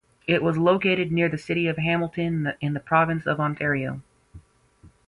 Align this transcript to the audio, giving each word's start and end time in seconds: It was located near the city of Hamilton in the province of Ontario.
It 0.25 0.41
was 0.41 0.57
located 0.57 1.11
near 1.11 1.29
the 1.29 1.37
city 1.37 1.67
of 1.67 1.77
Hamilton 1.77 2.53
in 2.59 2.73
the 2.73 2.79
province 2.79 3.27
of 3.27 3.39
Ontario. 3.39 4.01